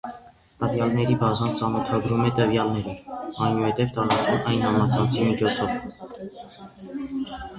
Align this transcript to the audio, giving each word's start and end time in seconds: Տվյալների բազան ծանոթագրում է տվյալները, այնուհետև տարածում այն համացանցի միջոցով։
Տվյալների 0.61 1.17
բազան 1.23 1.51
ծանոթագրում 1.59 2.23
է 2.29 2.31
տվյալները, 2.39 2.95
այնուհետև 3.49 3.93
տարածում 3.99 4.47
այն 4.55 4.63
համացանցի 4.69 5.27
միջոցով։ 5.27 5.75